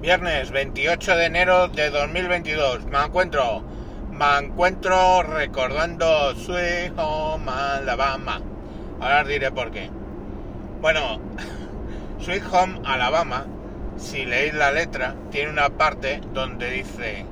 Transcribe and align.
Viernes 0.00 0.50
28 0.50 1.16
de 1.16 1.24
enero 1.24 1.68
de 1.68 1.88
2022. 1.88 2.84
Me 2.84 3.02
encuentro, 3.02 3.62
me 4.12 4.38
encuentro 4.38 5.22
recordando 5.22 6.34
Sweet 6.34 6.92
Home 6.98 7.50
Alabama. 7.50 8.42
Ahora 9.00 9.22
os 9.22 9.28
diré 9.28 9.50
por 9.50 9.70
qué. 9.70 9.88
Bueno, 10.82 11.18
Sweet 12.20 12.42
Home 12.52 12.80
Alabama, 12.84 13.46
si 13.96 14.26
leéis 14.26 14.52
la 14.52 14.70
letra, 14.70 15.14
tiene 15.30 15.50
una 15.50 15.70
parte 15.70 16.20
donde 16.34 16.70
dice, 16.70 17.24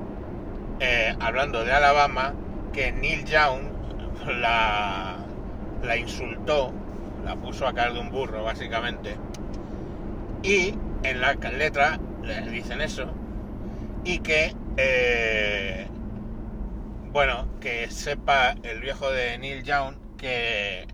eh, 0.79 1.15
hablando 1.19 1.63
de 1.63 1.71
Alabama, 1.71 2.33
que 2.73 2.91
Neil 2.91 3.25
Young 3.25 3.61
la, 4.41 5.17
la 5.83 5.97
insultó, 5.97 6.73
la 7.23 7.35
puso 7.35 7.67
a 7.67 7.73
caer 7.73 7.93
de 7.93 7.99
un 7.99 8.09
burro, 8.09 8.43
básicamente. 8.43 9.15
Y 10.41 10.73
en 11.03 11.21
la 11.21 11.33
letra 11.33 11.99
le 12.25 12.41
dicen 12.49 12.81
eso. 12.81 13.11
Y 14.03 14.19
que 14.19 14.53
eh, 14.77 15.87
bueno 17.11 17.47
que 17.61 17.89
sepa 17.89 18.55
el 18.63 18.81
viejo 18.81 19.09
de 19.11 19.37
Neil 19.37 19.63
Young 19.63 19.95
que 20.17 20.87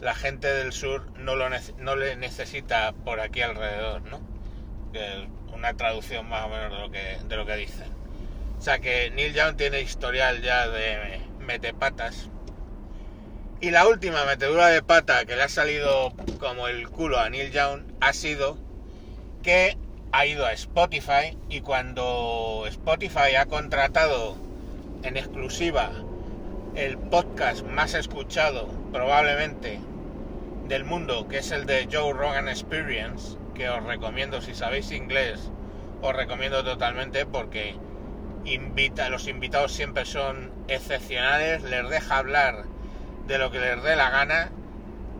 la 0.00 0.14
gente 0.14 0.52
del 0.52 0.72
sur 0.72 1.06
no 1.18 1.36
lo 1.36 1.48
no 1.78 1.96
le 1.96 2.16
necesita 2.16 2.92
por 2.92 3.20
aquí 3.20 3.42
alrededor 3.42 4.02
no 4.02 4.20
que 4.92 5.28
una 5.52 5.74
traducción 5.74 6.28
más 6.28 6.46
o 6.46 6.48
menos 6.48 6.72
de 6.72 6.78
lo 6.78 6.90
que 6.90 7.18
de 7.28 7.36
lo 7.36 7.46
que 7.46 7.56
dicen. 7.56 7.88
O 8.58 8.62
sea 8.62 8.78
que 8.78 9.10
Neil 9.10 9.34
Young 9.34 9.56
tiene 9.56 9.80
historial 9.80 10.42
ya 10.42 10.68
de 10.68 11.20
metepatas. 11.40 12.30
Y 13.60 13.70
la 13.70 13.86
última 13.86 14.24
metedura 14.24 14.68
de 14.68 14.82
pata 14.82 15.24
que 15.24 15.36
le 15.36 15.42
ha 15.42 15.48
salido 15.48 16.12
como 16.38 16.68
el 16.68 16.88
culo 16.88 17.18
a 17.18 17.30
Neil 17.30 17.52
Young 17.52 17.82
ha 18.00 18.12
sido 18.12 18.58
que 19.42 19.76
ha 20.16 20.24
ido 20.24 20.46
a 20.46 20.52
Spotify 20.54 21.36
y 21.50 21.60
cuando 21.60 22.64
Spotify 22.68 23.34
ha 23.38 23.44
contratado 23.44 24.34
en 25.02 25.18
exclusiva 25.18 25.90
el 26.74 26.96
podcast 26.96 27.66
más 27.66 27.92
escuchado 27.92 28.66
probablemente 28.92 29.78
del 30.68 30.84
mundo, 30.84 31.28
que 31.28 31.38
es 31.38 31.50
el 31.50 31.66
de 31.66 31.86
Joe 31.92 32.14
Rogan 32.14 32.48
Experience, 32.48 33.36
que 33.54 33.68
os 33.68 33.84
recomiendo 33.84 34.40
si 34.40 34.54
sabéis 34.54 34.90
inglés, 34.90 35.50
os 36.00 36.16
recomiendo 36.16 36.64
totalmente 36.64 37.26
porque 37.26 37.74
invita, 38.46 39.10
los 39.10 39.28
invitados 39.28 39.72
siempre 39.72 40.06
son 40.06 40.50
excepcionales, 40.68 41.62
les 41.62 41.90
deja 41.90 42.16
hablar 42.16 42.64
de 43.26 43.36
lo 43.36 43.50
que 43.50 43.58
les 43.58 43.82
dé 43.82 43.96
la 43.96 44.08
gana 44.08 44.50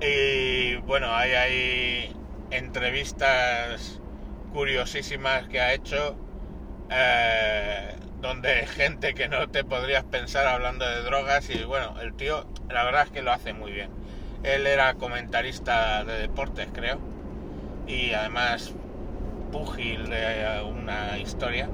y 0.00 0.77
bueno, 0.77 1.14
hay, 1.14 1.33
hay 1.33 2.17
entrevistas 2.50 4.00
curiosísimas 4.56 5.46
que 5.48 5.60
ha 5.60 5.74
hecho, 5.74 6.16
eh, 6.90 7.94
donde 8.22 8.66
gente 8.66 9.12
que 9.12 9.28
no 9.28 9.50
te 9.50 9.64
podrías 9.64 10.04
pensar 10.04 10.46
hablando 10.46 10.88
de 10.88 11.02
drogas 11.02 11.50
y 11.50 11.62
bueno, 11.64 12.00
el 12.00 12.14
tío 12.14 12.46
la 12.70 12.82
verdad 12.82 13.02
es 13.02 13.10
que 13.10 13.20
lo 13.20 13.32
hace 13.32 13.52
muy 13.52 13.70
bien. 13.70 13.90
Él 14.44 14.66
era 14.66 14.94
comentarista 14.94 16.04
de 16.04 16.20
deportes, 16.20 16.68
creo, 16.72 16.98
y 17.86 18.14
además 18.14 18.72
púgil 19.52 20.08
de 20.08 20.62
una 20.66 21.18
historia. 21.18 21.68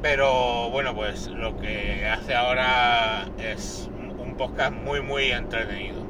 Pero 0.00 0.70
bueno, 0.70 0.94
pues 0.94 1.26
lo 1.26 1.56
que 1.56 2.06
hace 2.06 2.36
ahora 2.36 3.26
es 3.38 3.90
un 4.16 4.36
podcast 4.36 4.72
muy, 4.72 5.00
muy 5.00 5.32
entretenido. 5.32 6.06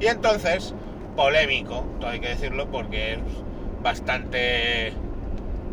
Y 0.00 0.06
entonces, 0.06 0.74
polémico, 1.14 1.86
todo 2.00 2.10
hay 2.10 2.18
que 2.18 2.30
decirlo, 2.30 2.68
porque 2.68 3.12
es 3.12 3.20
bastante 3.80 4.92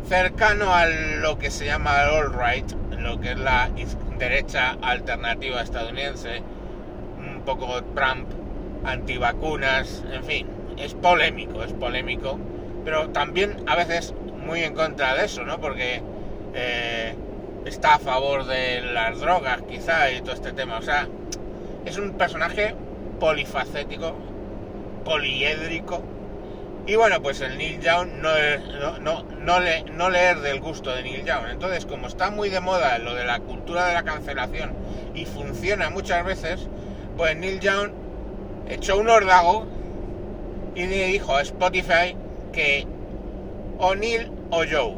cercano 0.08 0.74
a 0.74 0.86
lo 0.86 1.38
que 1.38 1.50
se 1.50 1.66
llama 1.66 2.02
el 2.02 2.10
alt-right, 2.10 2.72
lo 2.98 3.20
que 3.20 3.32
es 3.32 3.38
la 3.38 3.70
derecha 4.18 4.76
alternativa 4.82 5.62
estadounidense, 5.62 6.42
un 7.18 7.42
poco 7.42 7.82
Trump, 7.94 8.28
antivacunas, 8.84 10.04
en 10.12 10.24
fin, 10.24 10.46
es 10.76 10.94
polémico, 10.94 11.62
es 11.62 11.72
polémico, 11.72 12.38
pero 12.84 13.10
también 13.10 13.62
a 13.66 13.76
veces 13.76 14.14
muy 14.44 14.62
en 14.62 14.74
contra 14.74 15.14
de 15.14 15.26
eso, 15.26 15.44
¿no? 15.44 15.60
Porque 15.60 16.02
eh, 16.54 17.14
está 17.66 17.94
a 17.94 17.98
favor 17.98 18.46
de 18.46 18.80
las 18.82 19.20
drogas, 19.20 19.62
quizá, 19.62 20.10
y 20.10 20.20
todo 20.22 20.34
este 20.34 20.52
tema. 20.52 20.78
O 20.78 20.82
sea, 20.82 21.08
es 21.84 21.98
un 21.98 22.12
personaje 22.12 22.74
polifacético, 23.18 24.14
poliédrico, 25.04 26.02
y 26.90 26.96
bueno, 26.96 27.22
pues 27.22 27.40
el 27.40 27.56
Neil 27.56 27.80
Young 27.80 28.14
no, 28.20 28.98
no, 28.98 29.22
no, 29.22 29.60
le, 29.60 29.84
no 29.84 30.10
leer 30.10 30.40
del 30.40 30.60
gusto 30.60 30.90
de 30.90 31.04
Neil 31.04 31.24
Young. 31.24 31.46
Entonces, 31.48 31.86
como 31.86 32.08
está 32.08 32.32
muy 32.32 32.48
de 32.48 32.58
moda 32.58 32.98
lo 32.98 33.14
de 33.14 33.24
la 33.24 33.38
cultura 33.38 33.86
de 33.86 33.94
la 33.94 34.02
cancelación 34.02 34.72
y 35.14 35.24
funciona 35.24 35.88
muchas 35.90 36.24
veces, 36.24 36.66
pues 37.16 37.36
Neil 37.36 37.60
Young 37.60 37.92
echó 38.68 38.98
un 38.98 39.08
ordago 39.08 39.68
y 40.74 40.86
le 40.86 41.06
dijo 41.06 41.36
a 41.36 41.42
Spotify 41.42 42.16
que 42.52 42.88
o 43.78 43.94
Neil 43.94 44.32
o 44.50 44.64
Joe. 44.68 44.96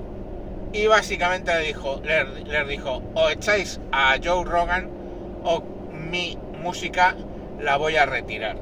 Y 0.73 0.87
básicamente 0.87 1.53
le 1.53 1.67
dijo, 1.67 2.01
les 2.03 2.69
dijo, 2.69 3.03
o 3.15 3.29
echáis 3.29 3.81
a 3.93 4.17
Joe 4.17 4.47
Rogan 4.47 4.89
o 5.45 5.63
mi 5.93 6.39
música 6.59 7.15
la 7.61 7.77
voy 7.77 7.97
a 7.97 8.07
retirar. 8.07 8.57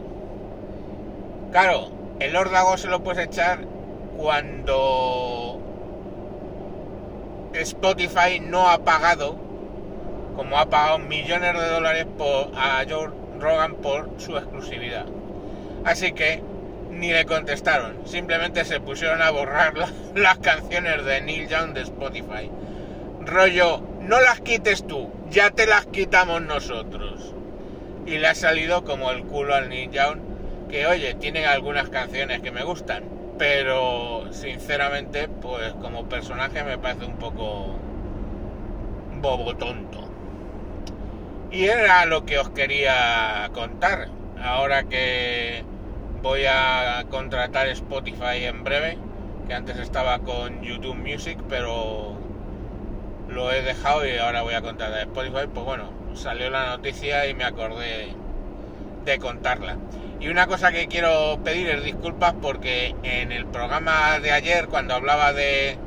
Claro, 1.53 2.00
el 2.21 2.37
órdago 2.37 2.77
se 2.77 2.89
lo 2.89 3.03
puedes 3.03 3.27
echar 3.27 3.61
cuando 4.17 5.59
Spotify 7.55 8.39
no 8.41 8.69
ha 8.69 8.85
pagado, 8.85 9.37
como 10.37 10.59
ha 10.59 10.69
pagado 10.69 10.99
millones 10.99 11.55
de 11.55 11.67
dólares 11.67 12.07
a 12.55 12.85
Joe 12.89 13.09
Rogan 13.39 13.77
por 13.77 14.11
su 14.19 14.37
exclusividad. 14.37 15.07
Así 15.85 16.13
que 16.13 16.43
ni 16.91 17.11
le 17.11 17.25
contestaron, 17.25 18.07
simplemente 18.07 18.67
se 18.67 18.81
pusieron 18.81 19.23
a 19.23 19.31
borrar 19.31 19.73
las 20.15 20.39
canciones 20.39 21.05
de 21.07 21.23
Neil 21.23 21.49
Young 21.49 21.73
de 21.73 21.83
Spotify. 21.83 22.51
Rollo, 23.25 23.81
no 24.03 24.21
las 24.21 24.43
quites 24.43 24.87
tú, 24.87 25.11
ya 25.31 25.51
te 25.51 25.67
las 25.67 25.87
quitamos 25.87 26.43
nosotros. 26.43 27.35
Y 28.05 28.19
le 28.19 28.29
ha 28.29 28.35
salido 28.35 28.85
como 28.85 29.11
el 29.11 29.25
culo 29.25 29.55
al 29.55 29.71
Neil 29.71 29.91
Young 29.91 30.30
que 30.71 30.87
oye, 30.87 31.15
tienen 31.15 31.45
algunas 31.47 31.89
canciones 31.89 32.41
que 32.41 32.51
me 32.51 32.63
gustan, 32.63 33.05
pero 33.39 34.33
sinceramente, 34.33 35.29
pues 35.29 35.73
como 35.75 36.09
personaje 36.09 36.63
me 36.63 36.79
parece 36.79 37.07
un 37.07 37.17
poco 37.17 37.77
bobo 39.21 39.57
tonto. 39.57 40.09
Y 41.51 41.65
era 41.65 42.07
lo 42.07 42.25
que 42.25 42.39
os 42.39 42.51
quería 42.51 43.51
contar. 43.53 44.09
Ahora 44.43 44.85
que 44.85 45.65
voy 46.23 46.45
a 46.49 47.05
contratar 47.11 47.69
Spotify 47.69 48.45
en 48.45 48.65
breve, 48.65 48.99
que 49.47 49.55
antes 49.55 49.79
estaba 49.79 50.21
con 50.21 50.63
YouTube 50.63 50.97
Music, 50.97 51.39
pero 51.49 52.17
lo 53.29 53.53
he 53.53 53.63
dejado 53.63 54.07
y 54.07 54.17
ahora 54.19 54.43
voy 54.43 54.55
a 54.55 54.63
contratar 54.63 55.01
Spotify, 55.01 55.49
pues 55.53 55.67
bueno, 55.67 55.91
salió 56.15 56.51
la 56.51 56.77
noticia 56.77 57.27
y 57.27 57.35
me 57.35 57.45
acordé 57.45 58.15
de 59.05 59.19
contarla. 59.19 59.77
Y 60.21 60.29
una 60.29 60.47
cosa 60.47 60.71
que 60.71 60.87
quiero 60.87 61.41
pedir 61.43 61.69
es 61.71 61.83
disculpas 61.83 62.35
porque 62.41 62.95
en 63.03 63.33
el 63.33 63.47
programa 63.47 64.19
de 64.19 64.33
ayer, 64.33 64.69
cuando 64.69 64.95
hablaba 64.95 65.33
de, 65.33 65.79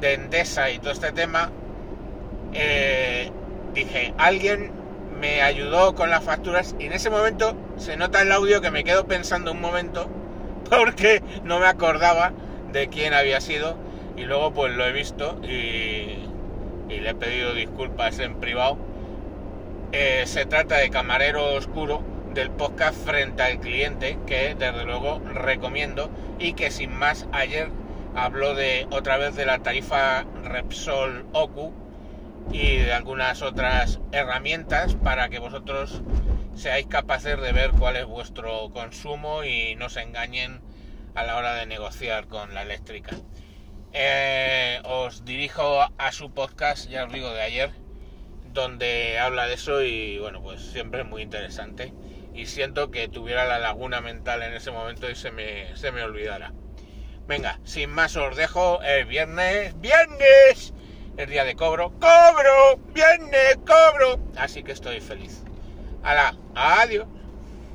de 0.00 0.14
Endesa 0.14 0.70
y 0.70 0.78
todo 0.78 0.92
este 0.92 1.12
tema, 1.12 1.50
eh, 2.54 3.30
dije, 3.74 4.14
alguien 4.16 4.72
me 5.20 5.42
ayudó 5.42 5.94
con 5.94 6.08
las 6.08 6.24
facturas 6.24 6.74
y 6.78 6.86
en 6.86 6.92
ese 6.92 7.10
momento 7.10 7.56
se 7.76 7.96
nota 7.96 8.22
el 8.22 8.32
audio 8.32 8.60
que 8.60 8.70
me 8.70 8.84
quedo 8.84 9.06
pensando 9.06 9.52
un 9.52 9.60
momento 9.60 10.08
porque 10.70 11.22
no 11.44 11.58
me 11.58 11.66
acordaba 11.66 12.32
de 12.72 12.88
quién 12.88 13.12
había 13.12 13.40
sido 13.40 13.76
y 14.16 14.22
luego 14.22 14.52
pues 14.52 14.74
lo 14.74 14.86
he 14.86 14.92
visto 14.92 15.40
y, 15.42 16.30
le 16.88 17.10
he 17.10 17.14
pedido 17.14 17.52
disculpas 17.52 18.18
en 18.20 18.36
privado. 18.36 18.78
Eh, 19.92 20.22
se 20.26 20.46
trata 20.46 20.76
de 20.76 20.88
Camarero 20.88 21.52
Oscuro 21.54 22.13
del 22.34 22.50
podcast 22.50 22.96
frente 23.04 23.44
al 23.44 23.60
cliente 23.60 24.18
que 24.26 24.56
desde 24.56 24.84
luego 24.84 25.20
recomiendo 25.20 26.10
y 26.40 26.54
que 26.54 26.72
sin 26.72 26.92
más 26.92 27.28
ayer 27.30 27.68
habló 28.16 28.56
de 28.56 28.88
otra 28.90 29.18
vez 29.18 29.36
de 29.36 29.46
la 29.46 29.60
tarifa 29.60 30.24
Repsol 30.42 31.26
Ocu 31.32 31.72
y 32.50 32.78
de 32.78 32.92
algunas 32.92 33.42
otras 33.42 34.00
herramientas 34.10 34.96
para 34.96 35.28
que 35.28 35.38
vosotros 35.38 36.02
seáis 36.56 36.86
capaces 36.86 37.40
de 37.40 37.52
ver 37.52 37.70
cuál 37.70 37.96
es 37.96 38.04
vuestro 38.04 38.68
consumo 38.70 39.44
y 39.44 39.76
no 39.76 39.88
se 39.88 40.02
engañen 40.02 40.60
a 41.14 41.22
la 41.22 41.36
hora 41.36 41.54
de 41.54 41.66
negociar 41.66 42.26
con 42.26 42.52
la 42.52 42.62
eléctrica. 42.62 43.14
Eh, 43.92 44.80
os 44.84 45.24
dirijo 45.24 45.86
a 45.96 46.12
su 46.12 46.32
podcast, 46.32 46.88
ya 46.88 47.04
os 47.04 47.12
digo, 47.12 47.32
de 47.32 47.42
ayer, 47.42 47.70
donde 48.52 49.20
habla 49.20 49.46
de 49.46 49.54
eso 49.54 49.82
y 49.82 50.18
bueno, 50.18 50.42
pues 50.42 50.60
siempre 50.60 51.02
es 51.02 51.06
muy 51.06 51.22
interesante 51.22 51.92
y 52.34 52.46
siento 52.46 52.90
que 52.90 53.08
tuviera 53.08 53.44
la 53.44 53.58
laguna 53.58 54.00
mental 54.00 54.42
en 54.42 54.54
ese 54.54 54.70
momento 54.72 55.08
y 55.08 55.14
se 55.14 55.30
me, 55.30 55.74
se 55.76 55.92
me 55.92 56.02
olvidara. 56.02 56.52
Venga, 57.26 57.60
sin 57.64 57.90
más 57.90 58.16
os 58.16 58.36
dejo 58.36 58.82
el 58.82 59.06
viernes, 59.06 59.80
viernes, 59.80 60.74
es 61.16 61.28
día 61.28 61.44
de 61.44 61.54
cobro. 61.54 61.90
¡Cobro! 62.00 62.78
¡Viene, 62.92 63.54
cobro! 63.64 64.20
Así 64.36 64.62
que 64.62 64.72
estoy 64.72 65.00
feliz. 65.00 65.44
Hala, 66.02 66.36
adiós. 66.54 67.06